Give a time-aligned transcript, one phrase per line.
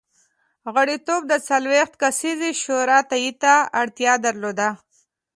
[0.73, 4.69] غړیتوب د څلوېښت کسیزې شورا تایید ته اړتیا درلوده